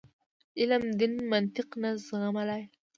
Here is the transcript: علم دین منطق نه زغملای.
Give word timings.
علم 0.59 0.83
دین 0.99 1.13
منطق 1.31 1.67
نه 1.81 1.89
زغملای. 2.07 2.63